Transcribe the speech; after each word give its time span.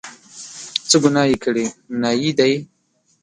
څه 0.89 0.95
ګناه 1.03 1.27
یې 1.29 1.37
کړې، 1.43 1.65
نایي 2.01 2.29
دی. 2.39 2.53